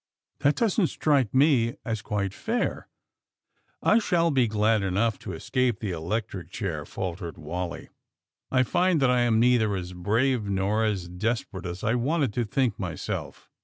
[0.39, 2.87] That doesn't strike me as quite fair."
[3.83, 7.89] ^'I shall be glad enough to escape the electric chair," faltered Wally.
[8.49, 12.45] I find that I am neither as brave nor as desperate as I wanted to
[12.45, 13.51] think myself."